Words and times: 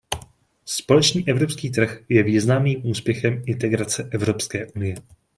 Společný 0.65 1.27
evropský 1.29 1.71
trh 1.71 1.99
je 2.09 2.23
významným 2.23 2.85
úspěchem 2.85 3.43
integrace 3.45 4.09
Evropské 4.11 4.65
unie. 4.67 4.95